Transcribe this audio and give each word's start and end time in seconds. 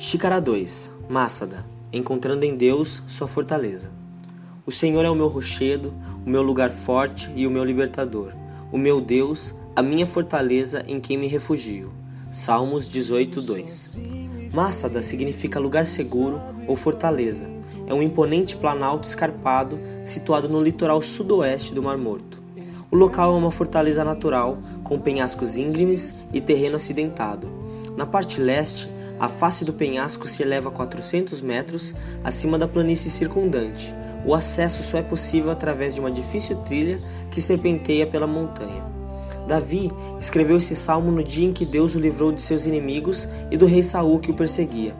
Xícara 0.00 0.40
2 0.40 0.92
Mássada 1.08 1.66
Encontrando 1.92 2.44
em 2.44 2.54
Deus 2.56 3.02
sua 3.08 3.26
fortaleza. 3.26 3.90
O 4.64 4.70
Senhor 4.70 5.04
é 5.04 5.10
o 5.10 5.14
meu 5.16 5.26
rochedo, 5.26 5.92
o 6.24 6.30
meu 6.30 6.40
lugar 6.40 6.70
forte 6.70 7.28
e 7.34 7.48
o 7.48 7.50
meu 7.50 7.64
libertador, 7.64 8.30
o 8.70 8.78
meu 8.78 9.00
Deus, 9.00 9.52
a 9.74 9.82
minha 9.82 10.06
fortaleza 10.06 10.84
em 10.86 11.00
quem 11.00 11.18
me 11.18 11.26
refugio. 11.26 11.90
Salmos 12.30 12.88
18, 12.88 13.42
2 13.42 13.98
Mássada 14.54 15.02
significa 15.02 15.58
lugar 15.58 15.84
seguro 15.84 16.40
ou 16.68 16.76
fortaleza. 16.76 17.50
É 17.84 17.92
um 17.92 18.00
imponente 18.00 18.56
planalto 18.56 19.08
escarpado 19.08 19.80
situado 20.04 20.48
no 20.48 20.62
litoral 20.62 21.02
sudoeste 21.02 21.74
do 21.74 21.82
Mar 21.82 21.98
Morto. 21.98 22.40
O 22.88 22.94
local 22.94 23.34
é 23.34 23.36
uma 23.36 23.50
fortaleza 23.50 24.04
natural, 24.04 24.58
com 24.84 25.00
penhascos 25.00 25.56
íngremes 25.56 26.28
e 26.32 26.40
terreno 26.40 26.76
acidentado. 26.76 27.48
Na 27.96 28.06
parte 28.06 28.40
leste, 28.40 28.88
a 29.20 29.28
face 29.28 29.64
do 29.64 29.72
penhasco 29.72 30.28
se 30.28 30.42
eleva 30.42 30.70
400 30.70 31.40
metros 31.40 31.92
acima 32.22 32.58
da 32.58 32.68
planície 32.68 33.10
circundante. 33.10 33.92
O 34.24 34.34
acesso 34.34 34.82
só 34.82 34.98
é 34.98 35.02
possível 35.02 35.50
através 35.50 35.94
de 35.94 36.00
uma 36.00 36.10
difícil 36.10 36.56
trilha 36.58 36.98
que 37.30 37.40
serpenteia 37.40 38.06
pela 38.06 38.26
montanha. 38.26 38.84
Davi 39.46 39.90
escreveu 40.20 40.58
esse 40.58 40.76
salmo 40.76 41.10
no 41.10 41.24
dia 41.24 41.48
em 41.48 41.52
que 41.52 41.64
Deus 41.64 41.94
o 41.94 41.98
livrou 41.98 42.30
de 42.30 42.42
seus 42.42 42.66
inimigos 42.66 43.26
e 43.50 43.56
do 43.56 43.66
rei 43.66 43.82
Saul 43.82 44.18
que 44.18 44.30
o 44.30 44.34
perseguia. 44.34 44.94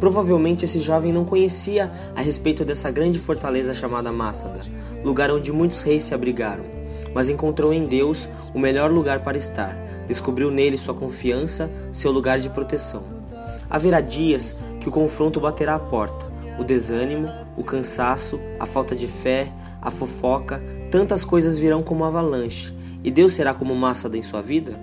Provavelmente 0.00 0.64
esse 0.64 0.80
jovem 0.80 1.12
não 1.12 1.26
conhecia 1.26 1.92
a 2.16 2.22
respeito 2.22 2.64
dessa 2.64 2.90
grande 2.90 3.18
fortaleza 3.18 3.74
chamada 3.74 4.10
Mássada, 4.10 4.60
lugar 5.04 5.30
onde 5.30 5.52
muitos 5.52 5.82
reis 5.82 6.04
se 6.04 6.14
abrigaram, 6.14 6.64
mas 7.14 7.28
encontrou 7.28 7.74
em 7.74 7.86
Deus 7.86 8.26
o 8.54 8.58
melhor 8.58 8.90
lugar 8.90 9.22
para 9.22 9.36
estar. 9.36 9.76
Descobriu 10.08 10.50
nele 10.50 10.78
sua 10.78 10.94
confiança, 10.94 11.70
seu 11.92 12.10
lugar 12.10 12.40
de 12.40 12.48
proteção. 12.48 13.19
Haverá 13.70 14.00
dias 14.00 14.60
que 14.80 14.88
o 14.88 14.92
confronto 14.92 15.38
baterá 15.38 15.76
à 15.76 15.78
porta, 15.78 16.26
o 16.58 16.64
desânimo, 16.64 17.28
o 17.56 17.62
cansaço, 17.62 18.40
a 18.58 18.66
falta 18.66 18.96
de 18.96 19.06
fé, 19.06 19.52
a 19.80 19.92
fofoca, 19.92 20.60
tantas 20.90 21.24
coisas 21.24 21.56
virão 21.56 21.80
como 21.80 22.04
avalanche, 22.04 22.74
e 23.04 23.12
Deus 23.12 23.32
será 23.32 23.54
como 23.54 23.74
massa 23.76 24.10
em 24.12 24.22
sua 24.22 24.42
vida? 24.42 24.78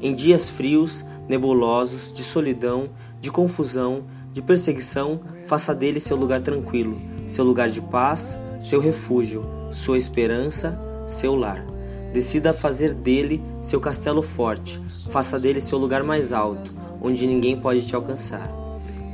Em 0.00 0.14
dias 0.14 0.48
frios, 0.48 1.04
nebulosos, 1.28 2.12
de 2.12 2.22
solidão, 2.22 2.90
de 3.20 3.32
confusão, 3.32 4.04
de 4.32 4.40
perseguição, 4.40 5.20
faça 5.46 5.74
dele 5.74 5.98
seu 5.98 6.16
lugar 6.16 6.40
tranquilo, 6.40 7.00
seu 7.26 7.44
lugar 7.44 7.68
de 7.68 7.82
paz, 7.82 8.38
seu 8.62 8.80
refúgio, 8.80 9.42
sua 9.72 9.98
esperança, 9.98 10.78
seu 11.08 11.34
lar. 11.34 11.66
Decida 12.12 12.52
fazer 12.52 12.94
dele 12.94 13.42
seu 13.60 13.80
castelo 13.80 14.22
forte, 14.22 14.80
faça 15.10 15.38
dele 15.38 15.60
seu 15.60 15.78
lugar 15.78 16.02
mais 16.02 16.32
alto, 16.32 16.76
onde 17.00 17.26
ninguém 17.26 17.58
pode 17.58 17.86
te 17.86 17.94
alcançar. 17.94 18.50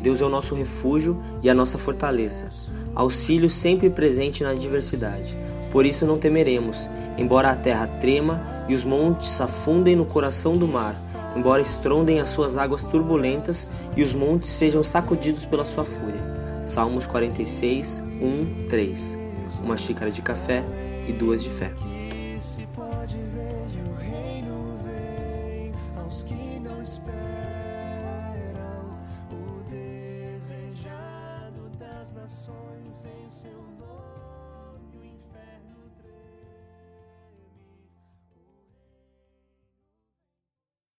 Deus 0.03 0.21
é 0.21 0.25
o 0.25 0.29
nosso 0.29 0.55
refúgio 0.55 1.21
e 1.43 1.51
a 1.51 1.55
nossa 1.55 1.79
fortaleza, 1.79 2.49
auxílio 2.95 3.51
sempre 3.51 3.91
presente 3.91 4.43
na 4.43 4.51
adversidade. 4.51 5.37
Por 5.73 5.85
isso 5.85 6.07
não 6.07 6.19
temeremos, 6.19 6.89
embora 7.19 7.51
a 7.51 7.57
terra 7.57 7.87
trema 8.01 8.41
e 8.69 8.75
os 8.75 8.85
montes 8.85 9.41
afundem 9.41 9.97
no 9.97 10.05
coração 10.05 10.57
do 10.57 10.67
mar, 10.67 10.97
embora 11.37 11.61
estrondem 11.61 12.21
as 12.21 12.29
suas 12.29 12.57
águas 12.57 12.83
turbulentas 12.83 13.69
e 13.97 14.03
os 14.03 14.15
montes 14.15 14.51
sejam 14.51 14.83
sacudidos 14.83 15.45
pela 15.45 15.65
sua 15.65 15.85
fúria. 15.85 16.37
Salmos 16.63 17.07
46, 17.07 18.03
1, 18.21 18.69
3. 18.69 19.19
Uma 19.63 19.77
xícara 19.77 20.11
de 20.11 20.23
café 20.23 20.65
e 21.09 21.13
duas 21.13 21.43
de 21.43 21.51
fé. 21.51 21.71